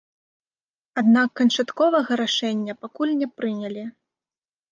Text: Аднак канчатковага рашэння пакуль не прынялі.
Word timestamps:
Аднак 1.01 1.29
канчатковага 1.41 2.11
рашэння 2.23 2.73
пакуль 2.85 3.13
не 3.21 3.27
прынялі. 3.39 3.83